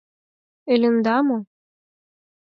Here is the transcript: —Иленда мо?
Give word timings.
—Иленда 0.73 1.17
мо? 1.27 1.37